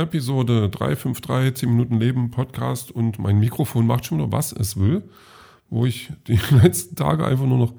Episode 0.00 0.70
353, 0.70 1.54
10 1.54 1.68
Minuten 1.68 2.00
Leben, 2.00 2.30
Podcast 2.30 2.90
und 2.90 3.18
mein 3.18 3.38
Mikrofon 3.38 3.86
macht 3.86 4.06
schon 4.06 4.18
wieder, 4.18 4.32
was 4.32 4.50
es 4.50 4.78
will, 4.78 5.02
wo 5.68 5.84
ich 5.84 6.10
die 6.26 6.40
letzten 6.62 6.96
Tage 6.96 7.26
einfach 7.26 7.44
nur 7.44 7.58
noch 7.58 7.74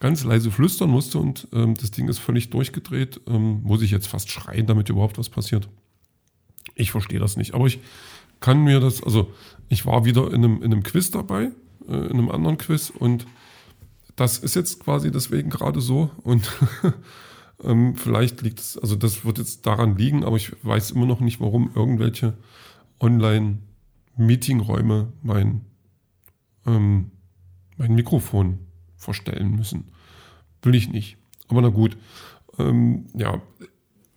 ganz 0.00 0.24
leise 0.24 0.50
flüstern 0.50 0.90
musste 0.90 1.18
und 1.18 1.48
ähm, 1.52 1.74
das 1.74 1.90
Ding 1.90 2.08
ist 2.08 2.18
völlig 2.18 2.48
durchgedreht. 2.48 3.20
Ähm, 3.26 3.62
muss 3.62 3.82
ich 3.82 3.90
jetzt 3.90 4.08
fast 4.08 4.30
schreien, 4.30 4.66
damit 4.66 4.88
überhaupt 4.88 5.18
was 5.18 5.28
passiert? 5.28 5.68
Ich 6.74 6.90
verstehe 6.90 7.20
das 7.20 7.36
nicht, 7.36 7.54
aber 7.54 7.66
ich 7.66 7.80
kann 8.40 8.64
mir 8.64 8.80
das, 8.80 9.02
also 9.02 9.32
ich 9.68 9.84
war 9.84 10.04
wieder 10.06 10.28
in 10.28 10.44
einem, 10.44 10.56
in 10.62 10.72
einem 10.72 10.82
Quiz 10.82 11.10
dabei, 11.10 11.50
äh, 11.88 11.92
in 11.92 12.12
einem 12.12 12.30
anderen 12.30 12.56
Quiz 12.56 12.90
und 12.90 13.26
das 14.16 14.38
ist 14.38 14.56
jetzt 14.56 14.80
quasi 14.80 15.10
deswegen 15.10 15.50
gerade 15.50 15.82
so 15.82 16.10
und 16.22 16.50
ähm, 17.62 17.94
vielleicht 17.94 18.40
liegt 18.42 18.60
es, 18.60 18.76
also 18.78 18.96
das 18.96 19.24
wird 19.24 19.38
jetzt 19.38 19.66
daran 19.66 19.96
liegen, 19.96 20.24
aber 20.24 20.36
ich 20.36 20.52
weiß 20.62 20.90
immer 20.92 21.06
noch 21.06 21.20
nicht, 21.20 21.40
warum 21.40 21.70
irgendwelche 21.74 22.34
Online-Meetingräume 23.00 25.12
mein, 25.22 25.62
ähm, 26.66 27.12
mein 27.76 27.94
Mikrofon 27.94 28.58
verstellen 28.96 29.56
müssen. 29.56 29.90
Will 30.62 30.74
ich 30.74 30.90
nicht. 30.90 31.16
Aber 31.48 31.62
na 31.62 31.68
gut. 31.68 31.96
Ähm, 32.58 33.06
ja, 33.14 33.40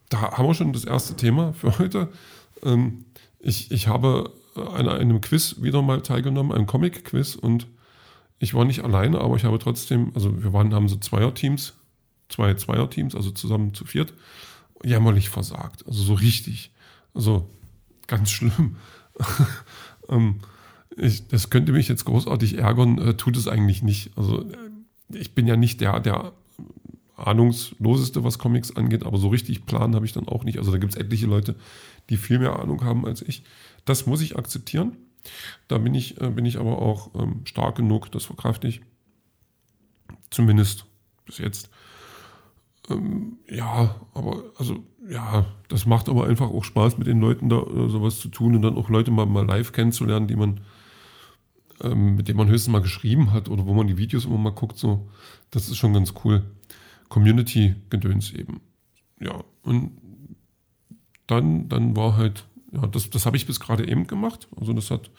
da 0.10 0.32
haben 0.32 0.48
wir 0.48 0.54
schon 0.54 0.74
das 0.74 0.86
erste 0.86 1.16
Thema 1.16 1.54
für 1.54 1.78
heute. 1.80 2.10
Ähm, 2.64 3.06
ich, 3.40 3.72
ich 3.72 3.88
habe 3.88 4.34
an 4.56 4.90
einem 4.90 5.22
Quiz 5.22 5.62
wieder 5.62 5.82
mal 5.82 6.02
teilgenommen, 6.02 6.52
einem 6.52 6.66
Comic-Quiz 6.66 7.36
und 7.36 7.68
ich 8.40 8.54
war 8.54 8.66
nicht 8.66 8.84
alleine, 8.84 9.22
aber 9.22 9.36
ich 9.36 9.44
habe 9.44 9.60
trotzdem, 9.60 10.12
also 10.16 10.42
wir 10.42 10.54
waren, 10.54 10.74
haben 10.74 10.88
so 10.88 10.96
Zweierteams, 10.96 11.76
zwei 12.30 12.54
Zweierteams, 12.54 13.16
also 13.16 13.32
zusammen 13.32 13.74
zu 13.74 13.86
viert, 13.86 14.14
jämmerlich 14.84 15.30
versagt. 15.30 15.86
Also 15.88 16.04
so 16.04 16.14
richtig. 16.14 16.72
Also 17.14 17.50
ganz 18.08 18.30
schlimm. 18.32 18.78
ähm, 20.10 20.40
ich, 20.96 21.28
das 21.28 21.50
könnte 21.50 21.72
mich 21.72 21.88
jetzt 21.88 22.06
großartig 22.06 22.58
ärgern, 22.58 22.98
äh, 23.00 23.14
tut 23.16 23.38
es 23.38 23.48
eigentlich 23.48 23.84
nicht. 23.84 24.12
Also 24.18 24.44
äh, 24.44 24.58
ich 25.14 25.34
bin 25.34 25.48
ja 25.48 25.56
nicht 25.56 25.82
der, 25.82 26.00
der 26.00 26.34
ahnungsloseste, 27.16 28.24
was 28.24 28.40
Comics 28.40 28.76
angeht, 28.76 29.06
aber 29.06 29.18
so 29.18 29.28
richtig 29.28 29.66
Plan 29.66 29.96
habe 29.96 30.06
ich 30.06 30.14
dann 30.14 30.28
auch 30.28 30.44
nicht. 30.44 30.58
Also 30.58 30.72
da 30.72 30.78
gibt 30.78 30.94
es 30.94 31.00
etliche 31.00 31.26
Leute, 31.26 31.56
die 32.10 32.18
viel 32.18 32.40
mehr 32.40 32.60
Ahnung 32.60 32.84
haben 32.84 33.06
als 33.06 33.22
ich. 33.22 33.44
Das 33.86 34.06
muss 34.06 34.22
ich 34.22 34.38
akzeptieren. 34.38 34.96
Da 35.68 35.78
bin 35.78 35.94
ich, 35.94 36.20
äh, 36.22 36.30
bin 36.30 36.46
ich 36.46 36.58
aber 36.58 36.82
auch 36.82 37.12
ähm, 37.16 37.42
stark 37.46 37.76
genug, 37.76 38.12
das 38.12 38.26
verkrafte 38.26 38.68
ich. 38.68 38.82
Zumindest 40.30 40.86
bis 41.26 41.40
jetzt. 41.40 41.70
Ähm, 42.90 43.38
ja, 43.50 43.96
aber 44.14 44.44
also 44.58 44.84
ja, 45.08 45.46
das 45.68 45.86
macht 45.86 46.10
aber 46.10 46.28
einfach 46.28 46.50
auch 46.50 46.64
Spaß, 46.64 46.98
mit 46.98 47.08
den 47.08 47.20
Leuten 47.20 47.50
da 47.50 47.62
äh, 47.62 47.90
sowas 47.90 48.20
zu 48.20 48.30
tun 48.30 48.56
und 48.56 48.62
dann 48.62 48.78
auch 48.78 48.90
Leute 48.90 49.12
mal, 49.12 49.26
mal 49.26 49.46
live 49.46 49.72
kennenzulernen, 49.72 50.28
die 50.28 50.36
man, 50.36 50.62
ähm, 51.82 52.16
mit 52.16 52.28
denen 52.28 52.38
man 52.38 52.48
höchstens 52.48 52.72
mal 52.72 52.82
geschrieben 52.82 53.32
hat 53.32 53.50
oder 53.50 53.66
wo 53.66 53.74
man 53.74 53.88
die 53.88 53.98
Videos 53.98 54.26
immer 54.26 54.38
mal 54.38 54.52
guckt. 54.52 54.78
So, 54.78 55.10
das 55.52 55.70
ist 55.70 55.78
schon 55.78 55.94
ganz 55.94 56.14
cool. 56.24 56.44
Community-Gedöns 57.10 58.34
eben. 58.34 58.62
Ja, 59.20 59.44
und 59.64 59.92
dann, 61.28 61.70
dann 61.70 61.96
war 61.96 62.18
halt 62.18 62.46
ja, 62.72 62.86
das, 62.86 63.10
das 63.10 63.26
habe 63.26 63.38
ich 63.38 63.48
bis 63.48 63.60
gerade 63.60 63.88
eben 63.88 64.06
gemacht. 64.06 64.48
Also 64.56 64.74
das 64.74 64.92
hat, 64.92 65.10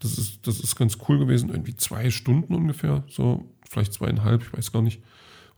das 0.00 0.18
ist, 0.18 0.46
das 0.46 0.60
ist 0.60 0.76
ganz 0.76 0.98
cool 1.08 1.18
gewesen. 1.18 1.48
Irgendwie 1.48 1.74
zwei 1.76 2.10
Stunden 2.10 2.54
ungefähr, 2.54 3.04
so, 3.08 3.48
vielleicht 3.68 3.94
zweieinhalb, 3.94 4.42
ich 4.42 4.52
weiß 4.52 4.72
gar 4.72 4.82
nicht. 4.82 5.02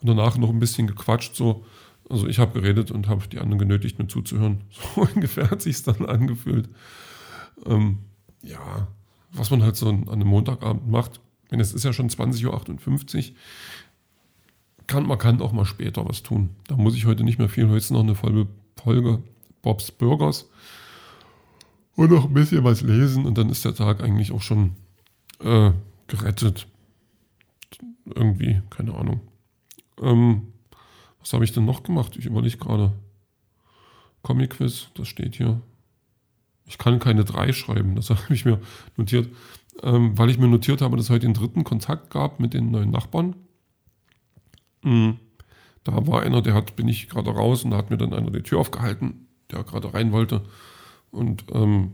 Und 0.00 0.08
danach 0.08 0.36
noch 0.36 0.50
ein 0.50 0.60
bisschen 0.60 0.86
gequatscht, 0.86 1.34
so. 1.36 1.64
Also 2.08 2.26
ich 2.26 2.38
habe 2.38 2.60
geredet 2.60 2.90
und 2.90 3.06
habe 3.06 3.28
die 3.28 3.38
anderen 3.38 3.58
genötigt, 3.58 3.98
mir 3.98 4.08
zuzuhören. 4.08 4.62
So 4.94 5.02
ungefähr 5.02 5.50
hat 5.50 5.62
sich 5.62 5.82
dann 5.82 6.06
angefühlt. 6.06 6.68
Ähm, 7.66 7.98
ja, 8.42 8.88
was 9.32 9.50
man 9.50 9.62
halt 9.62 9.76
so 9.76 9.88
an 9.88 10.08
einem 10.08 10.28
Montagabend 10.28 10.88
macht. 10.88 11.20
Wenn 11.50 11.60
es 11.60 11.72
ist 11.72 11.84
ja 11.84 11.92
schon 11.92 12.08
20.58 12.08 12.46
Uhr, 12.46 13.36
kann, 14.86 15.06
man 15.06 15.18
kann 15.18 15.40
auch 15.40 15.52
mal 15.52 15.64
später 15.64 16.08
was 16.08 16.22
tun. 16.22 16.50
Da 16.66 16.76
muss 16.76 16.96
ich 16.96 17.06
heute 17.06 17.22
nicht 17.22 17.38
mehr 17.38 17.48
viel. 17.48 17.66
Heute 17.66 17.78
ist 17.78 17.90
noch 17.90 18.00
eine 18.00 18.14
Folge 18.14 19.22
Bobs 19.62 19.90
Burgers 19.92 20.48
und 21.96 22.10
noch 22.10 22.24
ein 22.24 22.34
bisschen 22.34 22.64
was 22.64 22.80
lesen 22.82 23.26
und 23.26 23.36
dann 23.36 23.50
ist 23.50 23.64
der 23.64 23.74
Tag 23.74 24.02
eigentlich 24.02 24.32
auch 24.32 24.42
schon 24.42 24.72
äh, 25.40 25.72
gerettet. 26.06 26.66
Irgendwie, 28.06 28.62
keine 28.70 28.94
Ahnung. 28.94 29.20
Ähm, 30.00 30.52
was 31.18 31.32
habe 31.32 31.44
ich 31.44 31.52
denn 31.52 31.64
noch 31.64 31.82
gemacht? 31.82 32.16
Ich 32.16 32.26
überlege 32.26 32.56
gerade. 32.56 32.92
Comic 34.22 34.50
Quiz, 34.50 34.88
das 34.94 35.08
steht 35.08 35.36
hier. 35.36 35.60
Ich 36.66 36.78
kann 36.78 36.98
keine 36.98 37.24
drei 37.24 37.52
schreiben, 37.52 37.96
das 37.96 38.10
habe 38.10 38.34
ich 38.34 38.44
mir 38.44 38.60
notiert. 38.96 39.28
Ähm, 39.82 40.16
weil 40.18 40.30
ich 40.30 40.38
mir 40.38 40.48
notiert 40.48 40.82
habe, 40.82 40.96
dass 40.96 41.06
es 41.06 41.10
heute 41.10 41.26
den 41.26 41.34
dritten 41.34 41.64
Kontakt 41.64 42.10
gab 42.10 42.38
mit 42.38 42.54
den 42.54 42.70
neuen 42.70 42.90
Nachbarn. 42.90 43.34
Mhm. 44.82 45.18
Da 45.84 46.06
war 46.06 46.22
einer, 46.22 46.42
der 46.42 46.54
hat, 46.54 46.76
bin 46.76 46.88
ich 46.88 47.08
gerade 47.08 47.30
raus 47.30 47.64
und 47.64 47.70
da 47.70 47.78
hat 47.78 47.90
mir 47.90 47.96
dann 47.96 48.12
einer 48.12 48.30
die 48.30 48.42
Tür 48.42 48.58
aufgehalten, 48.58 49.26
der 49.50 49.64
gerade 49.64 49.94
rein 49.94 50.12
wollte. 50.12 50.42
Und 51.10 51.44
ähm, 51.52 51.92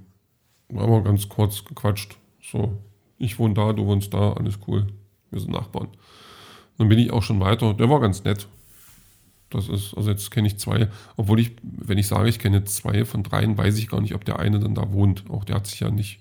haben 0.75 0.93
wir 0.93 1.03
ganz 1.03 1.29
kurz 1.29 1.65
gequatscht. 1.65 2.19
So, 2.43 2.77
ich 3.19 3.39
wohne 3.39 3.55
da, 3.55 3.73
du 3.73 3.87
wohnst 3.87 4.13
da, 4.13 4.33
alles 4.33 4.59
cool. 4.67 4.89
Wir 5.31 5.41
sind 5.41 5.53
Nachbarn. 5.53 5.89
Dann 6.79 6.89
bin 6.89 6.99
ich 6.99 7.13
auch 7.13 7.23
schon 7.23 7.41
weiter. 7.41 7.75
Der 7.75 7.89
war 7.89 8.01
ganz 8.01 8.25
nett. 8.25 8.49
Das 9.51 9.69
ist, 9.69 9.95
also 9.95 10.11
jetzt 10.11 10.31
kenne 10.31 10.49
ich 10.49 10.59
zwei, 10.59 10.89
obwohl 11.17 11.39
ich, 11.39 11.53
wenn 11.63 11.99
ich 11.99 12.09
sage, 12.09 12.29
ich 12.29 12.41
kenne 12.41 12.65
zwei 12.65 13.05
von 13.05 13.23
dreien, 13.23 13.57
weiß 13.57 13.79
ich 13.79 13.89
gar 13.89 14.01
nicht, 14.01 14.15
ob 14.15 14.25
der 14.25 14.41
eine 14.41 14.59
dann 14.59 14.75
da 14.75 14.93
wohnt. 14.93 15.31
Auch 15.31 15.45
der 15.45 15.57
hat 15.57 15.67
sich 15.67 15.81
ja 15.81 15.91
nicht 15.91 16.21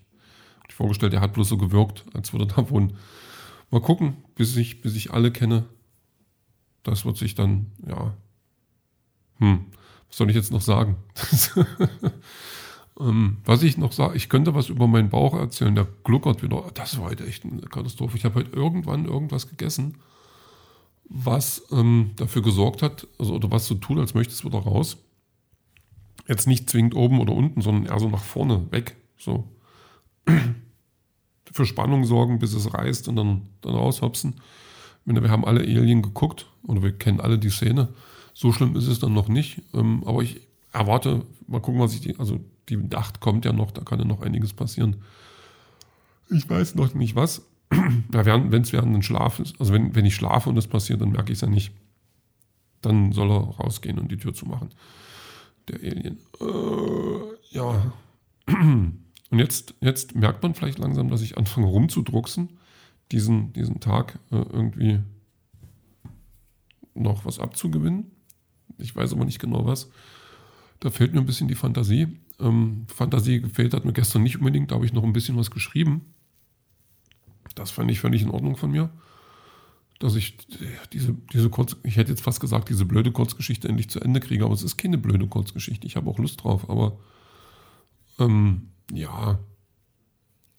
vorgestellt, 0.69 1.13
der 1.13 1.21
hat 1.21 1.33
bloß 1.33 1.49
so 1.49 1.57
gewirkt, 1.57 2.05
als 2.13 2.33
würde 2.33 2.45
er 2.45 2.55
da 2.55 2.69
wohnen. 2.69 2.97
Mal 3.71 3.81
gucken, 3.81 4.17
bis 4.35 4.55
ich, 4.57 4.81
bis 4.81 4.95
ich 4.95 5.11
alle 5.11 5.31
kenne. 5.31 5.65
Das 6.83 7.03
wird 7.05 7.17
sich 7.17 7.33
dann, 7.33 7.71
ja. 7.87 8.13
Hm, 9.39 9.65
was 10.07 10.17
soll 10.17 10.29
ich 10.29 10.35
jetzt 10.35 10.51
noch 10.51 10.61
sagen? 10.61 10.97
Ähm, 12.99 13.37
was 13.43 13.61
ich 13.63 13.77
noch 13.77 13.91
sage, 13.91 14.15
ich 14.15 14.29
könnte 14.29 14.55
was 14.55 14.69
über 14.69 14.87
meinen 14.87 15.09
Bauch 15.09 15.33
erzählen, 15.33 15.75
der 15.75 15.87
gluckert 16.03 16.43
wieder. 16.43 16.63
Das 16.73 16.97
war 16.97 17.09
heute 17.09 17.25
echt 17.25 17.43
eine 17.43 17.61
Katastrophe. 17.61 18.15
Ich 18.15 18.23
habe 18.23 18.35
heute 18.35 18.51
irgendwann 18.55 19.05
irgendwas 19.05 19.49
gegessen, 19.49 19.97
was 21.07 21.63
ähm, 21.71 22.11
dafür 22.15 22.41
gesorgt 22.41 22.81
hat, 22.81 23.07
also 23.19 23.35
oder 23.35 23.51
was 23.51 23.67
so 23.67 23.75
tut, 23.75 23.99
als 23.99 24.13
möchte 24.13 24.33
es 24.33 24.45
wieder 24.45 24.59
raus. 24.59 24.97
Jetzt 26.27 26.47
nicht 26.47 26.69
zwingend 26.69 26.95
oben 26.95 27.19
oder 27.19 27.33
unten, 27.33 27.61
sondern 27.61 27.85
eher 27.85 27.99
so 27.99 28.09
nach 28.09 28.23
vorne, 28.23 28.65
weg. 28.71 28.95
So. 29.17 29.47
Für 31.51 31.65
Spannung 31.65 32.03
sorgen, 32.05 32.39
bis 32.39 32.53
es 32.53 32.73
reißt 32.73 33.07
und 33.07 33.15
dann, 33.15 33.43
dann 33.61 33.75
raushopsen. 33.75 34.35
Wir 35.05 35.29
haben 35.29 35.45
alle 35.45 35.61
Alien 35.61 36.01
geguckt 36.01 36.47
oder 36.63 36.81
wir 36.81 36.91
kennen 36.91 37.21
alle 37.21 37.37
die 37.37 37.51
Szene. 37.51 37.89
So 38.33 38.51
schlimm 38.51 38.75
ist 38.75 38.87
es 38.87 38.99
dann 38.99 39.13
noch 39.13 39.27
nicht. 39.27 39.61
Ähm, 39.73 40.03
aber 40.05 40.23
ich 40.23 40.41
erwarte, 40.73 41.23
mal 41.47 41.61
gucken, 41.61 41.79
was 41.79 41.93
ich 41.93 42.01
die, 42.01 42.17
also 42.19 42.39
die 42.67 42.77
Nacht 42.77 43.19
kommt 43.19 43.45
ja 43.45 43.53
noch, 43.53 43.71
da 43.71 43.83
kann 43.83 43.99
ja 43.99 44.05
noch 44.05 44.21
einiges 44.21 44.53
passieren. 44.53 44.97
Ich 46.29 46.49
weiß 46.49 46.75
noch 46.75 46.93
nicht 46.95 47.15
was. 47.15 47.43
Ja, 48.13 48.25
wenn 48.25 48.61
es 48.61 48.71
während 48.71 48.93
dem 48.93 49.01
Schlaf 49.01 49.39
ist, 49.39 49.59
also 49.59 49.73
wenn, 49.73 49.95
wenn 49.95 50.05
ich 50.05 50.15
schlafe 50.15 50.49
und 50.49 50.55
das 50.55 50.67
passiert, 50.67 51.01
dann 51.01 51.11
merke 51.11 51.31
ich 51.31 51.37
es 51.37 51.41
ja 51.41 51.49
nicht. 51.49 51.71
Dann 52.81 53.11
soll 53.11 53.29
er 53.31 53.41
rausgehen 53.41 53.99
und 53.99 54.11
die 54.11 54.17
Tür 54.17 54.33
zumachen. 54.33 54.69
Der 55.67 55.79
Alien. 55.79 56.19
Äh, 56.39 57.55
ja. 57.55 57.93
Und 59.31 59.39
jetzt, 59.39 59.73
jetzt 59.81 60.15
merkt 60.15 60.43
man 60.43 60.53
vielleicht 60.53 60.77
langsam, 60.77 61.09
dass 61.09 61.21
ich 61.21 61.37
anfange 61.37 61.65
rumzudrucksen, 61.65 62.59
diesen, 63.11 63.53
diesen 63.53 63.79
Tag 63.79 64.19
äh, 64.31 64.35
irgendwie 64.35 64.99
noch 66.93 67.25
was 67.25 67.39
abzugewinnen. 67.39 68.11
Ich 68.77 68.95
weiß 68.95 69.13
aber 69.13 69.25
nicht 69.25 69.39
genau 69.39 69.65
was. 69.65 69.89
Da 70.79 70.89
fehlt 70.89 71.13
mir 71.13 71.19
ein 71.19 71.25
bisschen 71.25 71.47
die 71.47 71.55
Fantasie. 71.55 72.19
Ähm, 72.39 72.85
Fantasie 72.87 73.41
gefehlt 73.41 73.73
hat 73.73 73.85
mir 73.85 73.93
gestern 73.93 74.23
nicht 74.23 74.37
unbedingt, 74.37 74.71
da 74.71 74.75
habe 74.75 74.85
ich 74.85 74.93
noch 74.93 75.03
ein 75.03 75.13
bisschen 75.13 75.37
was 75.37 75.51
geschrieben. 75.51 76.13
Das 77.55 77.71
fand 77.71 77.89
ich 77.89 77.99
völlig 77.99 78.21
in 78.21 78.29
Ordnung 78.29 78.57
von 78.57 78.71
mir. 78.71 78.89
Dass 79.99 80.15
ich 80.15 80.37
diese, 80.91 81.15
diese 81.31 81.49
kurz, 81.49 81.77
ich 81.83 81.95
hätte 81.95 82.11
jetzt 82.11 82.21
fast 82.21 82.41
gesagt, 82.41 82.69
diese 82.69 82.85
blöde 82.85 83.11
Kurzgeschichte 83.11 83.69
endlich 83.69 83.89
zu 83.89 84.01
Ende 84.01 84.19
kriege, 84.19 84.43
aber 84.43 84.53
es 84.53 84.63
ist 84.63 84.77
keine 84.77 84.97
blöde 84.97 85.25
Kurzgeschichte. 85.27 85.87
Ich 85.87 85.95
habe 85.95 86.09
auch 86.09 86.19
Lust 86.19 86.43
drauf, 86.43 86.69
aber 86.69 86.97
ähm, 88.19 88.69
ja, 88.91 89.39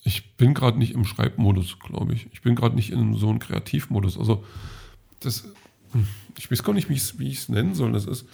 ich 0.03 0.37
bin 0.37 0.55
gerade 0.55 0.79
nicht 0.79 0.95
im 0.95 1.05
Schreibmodus, 1.05 1.79
glaube 1.81 2.15
ich. 2.15 2.29
Ich 2.33 2.41
bin 2.41 2.55
gerade 2.55 2.77
nicht 2.77 2.91
in 2.91 3.15
so 3.15 3.29
einem 3.29 3.41
Kreativmodus. 3.41 4.19
Also, 4.19 4.45
das, 5.21 5.49
ich 6.39 6.51
weiß 6.51 6.63
gar 6.63 6.73
nicht, 6.73 6.89
wie 6.89 6.95
ich 6.95 7.39
es 7.39 7.49
nennen 7.49 7.75
soll. 7.75 7.93
Das 7.93 8.07
ist, 8.07 8.27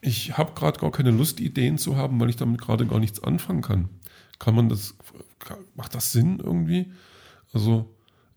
ich 0.00 0.38
habe 0.38 0.52
gerade 0.54 0.78
gar 0.78 0.92
keine 0.92 1.10
Lust, 1.10 1.40
Ideen 1.40 1.76
zu 1.76 1.96
haben, 1.96 2.20
weil 2.20 2.30
ich 2.30 2.36
damit 2.36 2.60
gerade 2.60 2.86
gar 2.86 3.00
nichts 3.00 3.22
anfangen 3.22 3.62
kann. 3.62 3.88
Kann 4.38 4.54
man 4.54 4.68
das, 4.68 4.94
macht 5.74 5.94
das 5.94 6.12
Sinn 6.12 6.38
irgendwie? 6.38 6.92
Also 7.54 7.88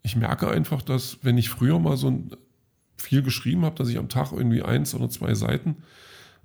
ich 0.02 0.16
merke 0.16 0.48
einfach, 0.48 0.80
dass 0.80 1.18
wenn 1.22 1.36
ich 1.36 1.50
früher 1.50 1.78
mal 1.78 1.96
so 1.98 2.22
viel 2.96 3.22
geschrieben 3.22 3.64
habe, 3.64 3.76
dass 3.76 3.88
ich 3.88 3.98
am 3.98 4.08
Tag 4.08 4.32
irgendwie 4.32 4.62
eins 4.62 4.94
oder 4.94 5.10
zwei 5.10 5.34
Seiten 5.34 5.76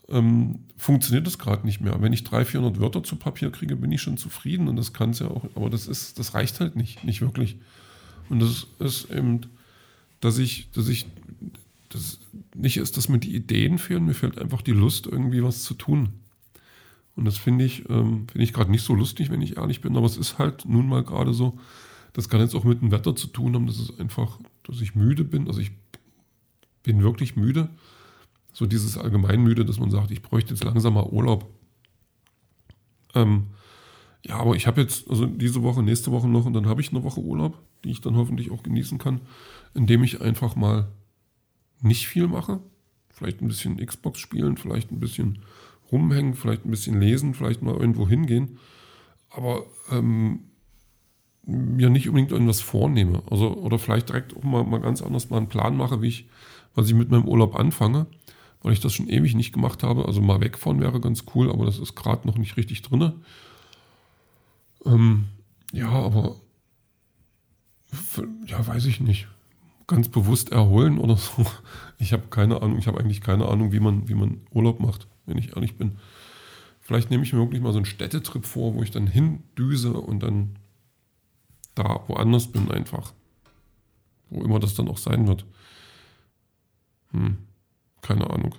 ähm, 0.10 0.60
funktioniert 0.76 1.26
das 1.26 1.40
gerade 1.40 1.66
nicht 1.66 1.80
mehr. 1.80 2.02
Wenn 2.02 2.14
ich 2.14 2.24
300, 2.24 2.48
400 2.48 2.82
Wörter 2.82 3.04
zu 3.04 3.16
Papier 3.16 3.52
kriege, 3.52 3.76
bin 3.76 3.92
ich 3.92 4.02
schon 4.02 4.18
zufrieden 4.18 4.68
und 4.68 4.76
das 4.76 4.92
kann 4.92 5.12
es 5.12 5.20
ja 5.20 5.28
auch, 5.28 5.46
aber 5.56 5.70
das 5.70 5.88
ist, 5.88 6.20
das 6.20 6.34
reicht 6.34 6.60
halt 6.60 6.76
nicht, 6.76 7.04
nicht 7.04 7.22
wirklich. 7.22 7.58
Und 8.30 8.42
das 8.42 8.68
ist 8.80 9.10
eben, 9.12 9.42
dass 10.20 10.38
ich, 10.38 10.70
dass 10.72 10.88
ich, 10.88 11.08
das 11.90 12.20
nicht 12.56 12.78
ist, 12.78 12.98
dass 12.98 13.10
mir 13.10 13.20
die 13.20 13.36
Ideen 13.36 13.78
fehlen, 13.78 14.06
mir 14.06 14.14
fehlt 14.14 14.40
einfach 14.40 14.62
die 14.62 14.72
Lust, 14.72 15.08
irgendwie 15.08 15.44
was 15.44 15.64
zu 15.64 15.74
tun. 15.74 16.10
Und 17.16 17.26
das 17.26 17.38
finde 17.38 17.66
ich, 17.66 17.88
ähm, 17.90 18.28
finde 18.28 18.44
ich 18.44 18.54
gerade 18.54 18.72
nicht 18.72 18.84
so 18.84 18.96
lustig, 18.96 19.30
wenn 19.30 19.42
ich 19.42 19.58
ehrlich 19.58 19.82
bin, 19.82 19.96
aber 19.96 20.06
es 20.06 20.18
ist 20.18 20.38
halt 20.38 20.66
nun 20.66 20.88
mal 20.88 21.04
gerade 21.04 21.34
so, 21.34 21.60
das 22.14 22.30
kann 22.30 22.42
jetzt 22.42 22.56
auch 22.56 22.64
mit 22.64 22.82
dem 22.82 22.92
Wetter 22.92 23.16
zu 23.16 23.28
tun 23.28 23.56
haben, 23.56 23.68
dass 23.68 23.80
es 23.80 24.00
einfach, 24.00 24.40
dass 24.64 24.82
ich 24.82 24.96
müde 24.96 25.24
bin, 25.24 25.48
also 25.48 25.60
ich 25.60 25.72
bin 26.84 27.02
wirklich 27.02 27.36
müde 27.36 27.70
so 28.54 28.68
dieses 28.68 28.98
Allgemeinmüde, 28.98 29.66
dass 29.66 29.80
man 29.80 29.92
sagt, 29.92 30.12
ich 30.12 30.22
bräuchte 30.22 30.54
jetzt 30.54 30.64
langsam 30.64 30.94
mal 30.94 31.08
Urlaub. 31.08 31.50
Ähm, 33.16 33.48
ja, 34.26 34.38
aber 34.38 34.56
ich 34.56 34.68
habe 34.68 34.80
jetzt, 34.82 35.10
also 35.10 35.26
diese 35.26 35.64
Woche, 35.64 35.84
nächste 35.84 36.12
Woche 36.12 36.30
noch 36.30 36.46
und 36.46 36.54
dann 36.54 36.68
habe 36.68 36.80
ich 36.80 36.92
eine 36.92 37.04
Woche 37.04 37.20
Urlaub, 37.20 37.58
die 37.84 37.90
ich 37.90 38.00
dann 38.00 38.16
hoffentlich 38.16 38.52
auch 38.52 38.64
genießen 38.64 39.00
kann, 39.00 39.22
indem 39.74 40.04
ich 40.04 40.22
einfach 40.22 40.56
mal 40.56 40.88
nicht 41.82 42.08
viel 42.08 42.28
mache. 42.28 42.62
Vielleicht 43.10 43.42
ein 43.42 43.48
bisschen 43.48 43.84
Xbox 43.84 44.20
spielen, 44.20 44.56
vielleicht 44.56 44.92
ein 44.92 45.00
bisschen 45.00 45.40
rumhängen, 45.92 46.36
vielleicht 46.36 46.66
ein 46.66 46.72
bisschen 46.72 47.00
lesen, 47.00 47.34
vielleicht 47.34 47.62
mal 47.62 47.76
irgendwo 47.76 48.08
hingehen. 48.08 48.60
Aber 49.30 49.66
ähm, 49.92 50.52
mir 51.46 51.90
nicht 51.90 52.08
unbedingt 52.08 52.32
irgendwas 52.32 52.62
vornehme. 52.62 53.22
Also, 53.30 53.54
oder 53.54 53.80
vielleicht 53.80 54.10
direkt 54.10 54.36
auch 54.36 54.44
mal, 54.44 54.64
mal 54.64 54.82
ganz 54.82 55.02
anders 55.02 55.30
mal 55.30 55.38
einen 55.38 55.50
Plan 55.50 55.76
mache, 55.76 56.02
wie 56.02 56.08
ich, 56.08 56.28
was 56.76 56.88
ich 56.88 56.94
mit 56.94 57.12
meinem 57.12 57.28
Urlaub 57.28 57.56
anfange 57.56 58.08
weil 58.64 58.72
ich 58.72 58.80
das 58.80 58.94
schon 58.94 59.10
ewig 59.10 59.36
nicht 59.36 59.54
gemacht 59.54 59.84
habe. 59.84 60.06
Also 60.06 60.22
mal 60.22 60.42
wegfahren 60.42 60.80
wäre 60.80 61.00
ganz 61.02 61.26
cool, 61.36 61.52
aber 61.52 61.66
das 61.66 61.78
ist 61.78 61.96
gerade 61.96 62.26
noch 62.26 62.38
nicht 62.38 62.58
richtig 62.58 62.82
drin. 62.82 63.12
Ähm, 64.86 65.26
ja, 65.74 65.90
aber 65.90 66.38
ja, 68.48 68.66
weiß 68.66 68.86
ich 68.86 69.02
nicht. 69.02 69.28
Ganz 69.86 70.08
bewusst 70.08 70.52
erholen 70.52 70.98
oder 70.98 71.18
so. 71.18 71.46
Ich 72.00 72.12
habe 72.12 72.24
keine 72.30 72.62
Ahnung. 72.62 72.80
Ich 72.80 72.88
habe 72.88 73.00
eigentlich 73.00 73.22
keine 73.22 73.48
Ahnung, 73.48 73.72
wie 73.72 73.80
man, 73.80 74.10
wie 74.10 74.14
man 74.14 74.42
Urlaub 74.52 74.82
macht, 74.82 75.08
wenn 75.26 75.38
ich 75.38 75.56
ehrlich 75.56 75.78
bin. 75.78 76.00
Vielleicht 76.82 77.10
nehme 77.10 77.24
ich 77.24 77.32
mir 77.32 77.40
wirklich 77.40 77.62
mal 77.62 77.72
so 77.72 77.78
einen 77.78 77.86
Städtetrip 77.86 78.46
vor, 78.46 78.74
wo 78.74 78.84
ich 78.84 78.92
dann 78.92 79.08
hindüse 79.08 79.94
und 79.94 80.22
dann 80.22 80.58
da 81.76 82.04
woanders 82.08 82.52
bin 82.52 82.72
einfach. 82.72 83.14
Wo 84.30 84.44
immer 84.44 84.60
das 84.60 84.76
dann 84.76 84.88
auch 84.88 84.98
sein 84.98 85.28
wird. 85.28 85.46
Hm. 87.12 87.38
Keine 88.02 88.30
Ahnung. 88.30 88.56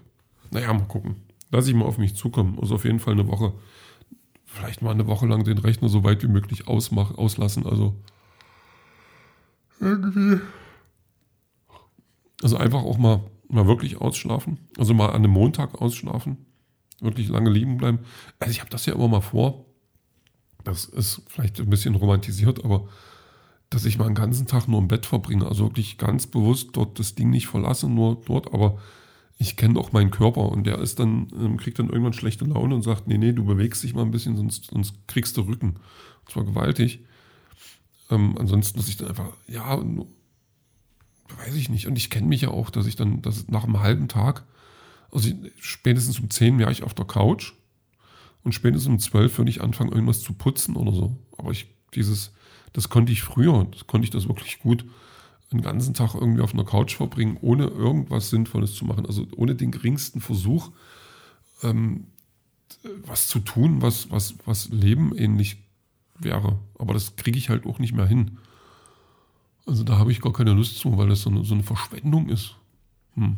Naja, 0.50 0.72
mal 0.72 0.86
gucken. 0.86 1.16
Lass 1.50 1.66
ich 1.68 1.74
mal 1.74 1.84
auf 1.84 1.98
mich 1.98 2.16
zukommen. 2.16 2.58
Also 2.60 2.76
auf 2.76 2.84
jeden 2.84 3.00
Fall 3.00 3.14
eine 3.14 3.28
Woche. 3.28 3.52
Vielleicht 4.44 4.82
mal 4.82 4.92
eine 4.92 5.06
Woche 5.06 5.26
lang 5.26 5.44
den 5.44 5.58
Rechner 5.58 5.88
so 5.88 6.04
weit 6.04 6.22
wie 6.22 6.28
möglich 6.28 6.68
ausmach, 6.68 7.16
auslassen. 7.16 7.66
Also 7.66 7.96
irgendwie. 9.80 10.40
Also 12.42 12.56
einfach 12.56 12.82
auch 12.82 12.98
mal, 12.98 13.20
mal 13.48 13.66
wirklich 13.66 14.00
ausschlafen. 14.00 14.58
Also 14.78 14.94
mal 14.94 15.08
an 15.08 15.16
einem 15.16 15.32
Montag 15.32 15.80
ausschlafen. 15.80 16.46
Wirklich 17.00 17.28
lange 17.28 17.50
liegen 17.50 17.76
bleiben. 17.76 18.00
Also 18.38 18.52
ich 18.52 18.60
habe 18.60 18.70
das 18.70 18.86
ja 18.86 18.94
immer 18.94 19.08
mal 19.08 19.20
vor. 19.20 19.66
Das 20.64 20.86
ist 20.86 21.22
vielleicht 21.28 21.60
ein 21.60 21.70
bisschen 21.70 21.94
romantisiert, 21.94 22.64
aber 22.64 22.88
dass 23.70 23.84
ich 23.84 23.98
mal 23.98 24.06
einen 24.06 24.14
ganzen 24.14 24.46
Tag 24.46 24.68
nur 24.68 24.80
im 24.80 24.88
Bett 24.88 25.06
verbringe. 25.06 25.46
Also 25.46 25.64
wirklich 25.64 25.98
ganz 25.98 26.26
bewusst 26.26 26.70
dort 26.72 26.98
das 26.98 27.14
Ding 27.14 27.30
nicht 27.30 27.46
verlasse, 27.46 27.88
nur 27.88 28.20
dort, 28.24 28.52
aber 28.52 28.78
ich 29.38 29.56
kenne 29.56 29.78
auch 29.78 29.92
meinen 29.92 30.10
Körper 30.10 30.48
und 30.48 30.64
der 30.64 30.78
ist 30.78 31.00
dann, 31.00 31.28
ähm, 31.34 31.56
kriegt 31.56 31.78
dann 31.78 31.88
irgendwann 31.88 32.12
schlechte 32.12 32.44
Laune 32.44 32.74
und 32.76 32.82
sagt, 32.82 33.08
nee, 33.08 33.18
nee, 33.18 33.32
du 33.32 33.44
bewegst 33.44 33.82
dich 33.82 33.94
mal 33.94 34.02
ein 34.02 34.10
bisschen, 34.10 34.36
sonst, 34.36 34.70
sonst 34.70 34.94
kriegst 35.08 35.36
du 35.36 35.42
Rücken. 35.42 35.74
Und 36.20 36.30
zwar 36.30 36.44
gewaltig. 36.44 37.00
Ähm, 38.10 38.36
ansonsten 38.38 38.78
muss 38.78 38.88
ich 38.88 38.96
dann 38.96 39.08
einfach, 39.08 39.32
ja, 39.48 39.82
weiß 41.38 41.54
ich 41.56 41.68
nicht. 41.68 41.86
Und 41.86 41.96
ich 41.96 42.10
kenne 42.10 42.28
mich 42.28 42.42
ja 42.42 42.50
auch, 42.50 42.70
dass 42.70 42.86
ich 42.86 42.96
dann, 42.96 43.22
dass 43.22 43.48
nach 43.48 43.64
einem 43.64 43.80
halben 43.80 44.08
Tag, 44.08 44.44
also 45.10 45.30
spätestens 45.58 46.20
um 46.20 46.30
10 46.30 46.58
wäre 46.58 46.70
ich 46.70 46.84
auf 46.84 46.94
der 46.94 47.06
Couch 47.06 47.54
und 48.44 48.52
spätestens 48.52 48.88
um 48.88 48.98
12 48.98 49.38
würde 49.38 49.50
ich 49.50 49.62
anfangen, 49.62 49.92
irgendwas 49.92 50.20
zu 50.20 50.34
putzen 50.34 50.76
oder 50.76 50.92
so. 50.92 51.16
Aber 51.36 51.50
ich, 51.50 51.66
dieses, 51.94 52.32
das 52.72 52.88
konnte 52.88 53.12
ich 53.12 53.22
früher, 53.22 53.66
das 53.72 53.86
konnte 53.86 54.04
ich 54.04 54.10
das 54.10 54.28
wirklich 54.28 54.60
gut 54.60 54.84
einen 55.54 55.62
ganzen 55.62 55.94
Tag 55.94 56.14
irgendwie 56.14 56.42
auf 56.42 56.52
einer 56.52 56.64
Couch 56.64 56.96
verbringen, 56.96 57.38
ohne 57.40 57.66
irgendwas 57.66 58.30
Sinnvolles 58.30 58.74
zu 58.74 58.84
machen, 58.84 59.06
also 59.06 59.26
ohne 59.36 59.54
den 59.54 59.70
geringsten 59.70 60.20
Versuch, 60.20 60.70
ähm, 61.62 62.08
was 63.06 63.28
zu 63.28 63.38
tun, 63.38 63.80
was, 63.80 64.10
was, 64.10 64.34
was 64.44 64.68
Leben 64.68 65.16
ähnlich 65.16 65.62
wäre. 66.18 66.58
Aber 66.78 66.92
das 66.92 67.16
kriege 67.16 67.38
ich 67.38 67.48
halt 67.48 67.66
auch 67.66 67.78
nicht 67.78 67.94
mehr 67.94 68.06
hin. 68.06 68.38
Also 69.66 69.84
da 69.84 69.96
habe 69.96 70.12
ich 70.12 70.20
gar 70.20 70.32
keine 70.32 70.52
Lust 70.52 70.78
zu, 70.78 70.98
weil 70.98 71.08
das 71.08 71.22
so 71.22 71.30
eine, 71.30 71.44
so 71.44 71.54
eine 71.54 71.62
Verschwendung 71.62 72.28
ist. 72.28 72.56
Hm. 73.14 73.36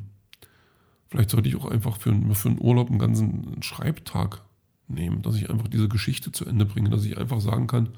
Vielleicht 1.08 1.30
sollte 1.30 1.48
ich 1.48 1.56
auch 1.56 1.66
einfach 1.66 1.98
für, 1.98 2.12
für 2.34 2.48
einen 2.48 2.60
Urlaub 2.60 2.88
einen 2.88 2.98
ganzen 2.98 3.62
Schreibtag 3.62 4.42
nehmen, 4.88 5.22
dass 5.22 5.36
ich 5.36 5.50
einfach 5.50 5.68
diese 5.68 5.88
Geschichte 5.88 6.32
zu 6.32 6.44
Ende 6.46 6.64
bringe, 6.64 6.90
dass 6.90 7.04
ich 7.04 7.18
einfach 7.18 7.40
sagen 7.40 7.66
kann, 7.66 7.90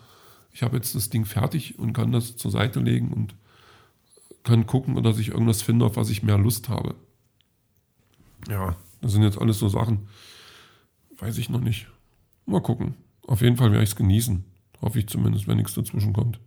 ich 0.52 0.62
habe 0.62 0.76
jetzt 0.76 0.94
das 0.94 1.11
Ding 1.11 1.25
fertig 1.25 1.79
und 1.79 1.93
kann 1.93 2.12
das 2.12 2.37
zur 2.37 2.50
Seite 2.50 2.81
legen 2.81 3.12
und 3.12 3.35
kann 4.43 4.67
gucken, 4.67 5.00
dass 5.02 5.19
ich 5.19 5.29
irgendwas 5.29 5.62
finde, 5.62 5.85
auf 5.85 5.96
was 5.96 6.11
ich 6.11 6.23
mehr 6.23 6.38
Lust 6.38 6.69
habe. 6.69 6.94
Ja, 8.49 8.76
das 9.00 9.12
sind 9.12 9.23
jetzt 9.23 9.38
alles 9.38 9.58
so 9.58 9.69
Sachen. 9.69 10.08
Weiß 11.19 11.38
ich 11.38 11.50
noch 11.50 11.61
nicht. 11.61 11.87
Mal 12.46 12.62
gucken. 12.62 12.94
Auf 13.26 13.43
jeden 13.43 13.56
Fall 13.56 13.70
werde 13.70 13.85
ich 13.85 13.90
es 13.90 13.96
genießen. 13.96 14.44
Hoffe 14.81 14.99
ich 14.99 15.08
zumindest, 15.08 15.46
wenn 15.49 15.56
nichts 15.56 15.75
dazwischen 15.75 16.12
kommt. 16.12 16.40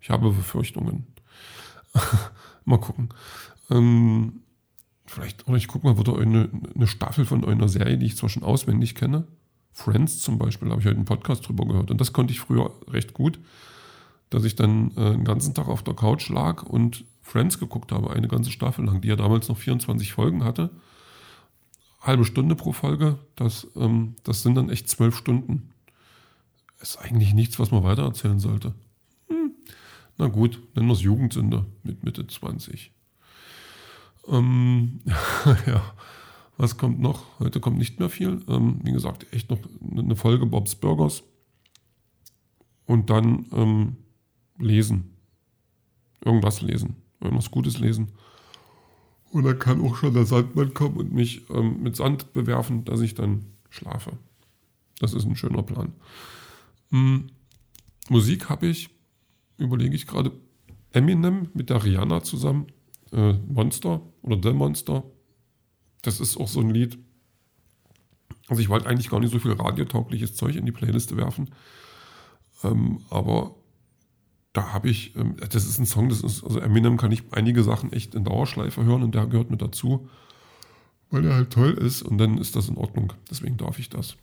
Ich 0.00 0.10
habe 0.10 0.30
Befürchtungen. 0.30 1.06
mal 2.64 2.80
gucken. 2.80 3.10
Ähm, 3.70 4.40
vielleicht, 5.06 5.46
oder 5.46 5.56
ich 5.56 5.68
gucke 5.68 5.86
mal, 5.86 5.96
wird 5.96 6.08
da 6.08 6.16
eine, 6.16 6.50
eine 6.74 6.86
Staffel 6.86 7.24
von 7.24 7.44
einer 7.44 7.68
Serie, 7.68 7.98
die 7.98 8.06
ich 8.06 8.16
zwar 8.16 8.28
schon 8.28 8.42
auswendig 8.42 8.94
kenne. 8.94 9.26
Friends 9.74 10.22
zum 10.22 10.38
Beispiel, 10.38 10.70
habe 10.70 10.80
ich 10.80 10.86
heute 10.86 10.96
einen 10.96 11.04
Podcast 11.04 11.46
drüber 11.46 11.66
gehört. 11.66 11.90
Und 11.90 12.00
das 12.00 12.12
konnte 12.12 12.32
ich 12.32 12.40
früher 12.40 12.72
recht 12.88 13.12
gut, 13.12 13.40
dass 14.30 14.44
ich 14.44 14.54
dann 14.54 14.92
äh, 14.96 15.10
den 15.10 15.24
ganzen 15.24 15.52
Tag 15.52 15.68
auf 15.68 15.82
der 15.82 15.94
Couch 15.94 16.28
lag 16.28 16.62
und 16.62 17.04
Friends 17.22 17.58
geguckt 17.58 17.90
habe, 17.90 18.10
eine 18.10 18.28
ganze 18.28 18.52
Staffel 18.52 18.84
lang, 18.84 19.00
die 19.00 19.08
ja 19.08 19.16
damals 19.16 19.48
noch 19.48 19.58
24 19.58 20.12
Folgen 20.12 20.44
hatte. 20.44 20.70
Halbe 22.00 22.24
Stunde 22.24 22.54
pro 22.54 22.72
Folge, 22.72 23.18
das, 23.34 23.66
ähm, 23.74 24.14
das 24.22 24.42
sind 24.42 24.54
dann 24.54 24.70
echt 24.70 24.88
zwölf 24.88 25.16
Stunden. 25.16 25.70
Ist 26.80 26.98
eigentlich 26.98 27.34
nichts, 27.34 27.58
was 27.58 27.72
man 27.72 27.82
weitererzählen 27.82 28.38
sollte. 28.38 28.74
Hm. 29.28 29.52
Na 30.18 30.28
gut, 30.28 30.62
nennen 30.76 30.86
wir 30.86 30.94
es 30.94 31.02
Jugendsünde 31.02 31.66
mit 31.82 32.04
Mitte 32.04 32.26
20. 32.26 32.92
Ähm, 34.28 35.00
ja, 35.66 35.82
was 36.56 36.76
kommt 36.76 37.00
noch? 37.00 37.38
Heute 37.40 37.60
kommt 37.60 37.78
nicht 37.78 37.98
mehr 37.98 38.08
viel. 38.08 38.42
Ähm, 38.48 38.80
wie 38.82 38.92
gesagt, 38.92 39.32
echt 39.32 39.50
noch 39.50 39.58
eine 39.90 40.16
Folge 40.16 40.46
Bobs 40.46 40.74
Burgers. 40.74 41.22
Und 42.86 43.10
dann 43.10 43.46
ähm, 43.52 43.96
lesen. 44.58 45.16
Irgendwas 46.24 46.60
lesen 46.60 46.96
irgendwas 47.24 47.50
Gutes 47.50 47.78
lesen. 47.78 48.12
Dann 49.32 49.58
kann 49.58 49.80
auch 49.80 49.96
schon 49.96 50.14
der 50.14 50.26
Sandmann 50.26 50.74
kommen 50.74 50.96
und 50.96 51.12
mich 51.12 51.50
ähm, 51.50 51.82
mit 51.82 51.96
Sand 51.96 52.32
bewerfen, 52.32 52.84
dass 52.84 53.00
ich 53.00 53.14
dann 53.14 53.46
schlafe. 53.68 54.12
Das 55.00 55.12
ist 55.12 55.24
ein 55.24 55.34
schöner 55.34 55.64
Plan. 55.64 55.92
Hm, 56.90 57.26
Musik 58.08 58.48
habe 58.48 58.68
ich, 58.68 58.90
überlege 59.56 59.96
ich 59.96 60.06
gerade, 60.06 60.30
Eminem 60.92 61.48
mit 61.52 61.70
der 61.70 61.82
Rihanna 61.82 62.22
zusammen. 62.22 62.66
Äh, 63.10 63.32
Monster 63.32 64.02
oder 64.22 64.38
The 64.40 64.52
Monster. 64.56 65.02
Das 66.04 66.20
ist 66.20 66.36
auch 66.36 66.48
so 66.48 66.60
ein 66.60 66.70
Lied. 66.70 66.98
Also 68.48 68.60
ich 68.60 68.68
wollte 68.68 68.86
eigentlich 68.86 69.10
gar 69.10 69.20
nicht 69.20 69.32
so 69.32 69.38
viel 69.38 69.52
radiotaugliches 69.52 70.34
Zeug 70.34 70.56
in 70.56 70.66
die 70.66 70.72
Playliste 70.72 71.16
werfen. 71.16 71.50
Ähm, 72.62 73.00
aber 73.10 73.54
da 74.52 74.72
habe 74.72 74.88
ich, 74.88 75.16
ähm, 75.16 75.36
das 75.50 75.66
ist 75.66 75.78
ein 75.78 75.86
Song, 75.86 76.08
das 76.08 76.20
ist, 76.20 76.44
also 76.44 76.60
Eminem 76.60 76.96
kann 76.96 77.10
ich 77.10 77.22
einige 77.32 77.64
Sachen 77.64 77.92
echt 77.92 78.14
in 78.14 78.24
Dauerschleife 78.24 78.84
hören 78.84 79.02
und 79.02 79.14
der 79.14 79.26
gehört 79.26 79.50
mit 79.50 79.62
dazu, 79.62 80.08
weil 81.10 81.24
er 81.26 81.34
halt 81.34 81.50
toll 81.50 81.72
ist 81.72 82.02
und 82.02 82.18
dann 82.18 82.38
ist 82.38 82.54
das 82.54 82.68
in 82.68 82.76
Ordnung. 82.76 83.12
Deswegen 83.30 83.56
darf 83.56 83.78
ich 83.78 83.88
das. 83.88 84.16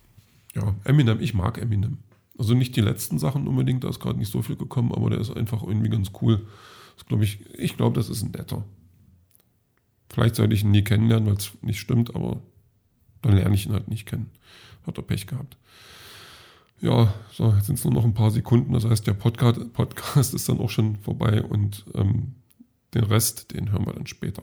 Ja, 0.54 0.74
Eminem, 0.84 1.20
ich 1.20 1.34
mag 1.34 1.58
Eminem. 1.58 1.98
Also 2.38 2.54
nicht 2.54 2.76
die 2.76 2.80
letzten 2.80 3.18
Sachen 3.18 3.46
unbedingt, 3.46 3.84
da 3.84 3.88
ist 3.88 4.00
gerade 4.00 4.18
nicht 4.18 4.32
so 4.32 4.40
viel 4.40 4.56
gekommen, 4.56 4.92
aber 4.92 5.10
der 5.10 5.20
ist 5.20 5.36
einfach 5.36 5.62
irgendwie 5.62 5.90
ganz 5.90 6.12
cool. 6.22 6.46
Das 6.96 7.06
glaube 7.06 7.24
ich, 7.24 7.40
ich 7.58 7.76
glaube, 7.76 7.96
das 7.96 8.08
ist 8.08 8.22
ein 8.22 8.30
netter. 8.30 8.64
Vielleicht 10.12 10.36
sollte 10.36 10.54
ich 10.54 10.62
ihn 10.62 10.70
nie 10.70 10.84
kennenlernen, 10.84 11.26
weil 11.26 11.36
es 11.36 11.52
nicht 11.62 11.80
stimmt, 11.80 12.14
aber 12.14 12.40
dann 13.22 13.34
lerne 13.34 13.54
ich 13.54 13.66
ihn 13.66 13.72
halt 13.72 13.88
nicht 13.88 14.06
kennen. 14.06 14.30
Hat 14.86 14.98
er 14.98 15.02
Pech 15.02 15.26
gehabt. 15.26 15.56
Ja, 16.80 17.14
so, 17.32 17.52
jetzt 17.52 17.66
sind 17.66 17.78
es 17.78 17.84
nur 17.84 17.94
noch 17.94 18.04
ein 18.04 18.12
paar 18.12 18.30
Sekunden. 18.30 18.72
Das 18.74 18.84
heißt, 18.84 19.06
der 19.06 19.14
Podcast, 19.14 19.72
Podcast 19.72 20.34
ist 20.34 20.48
dann 20.48 20.60
auch 20.60 20.70
schon 20.70 20.96
vorbei 20.96 21.42
und 21.42 21.86
ähm, 21.94 22.34
den 22.92 23.04
Rest, 23.04 23.52
den 23.54 23.72
hören 23.72 23.86
wir 23.86 23.94
dann 23.94 24.06
später. 24.06 24.42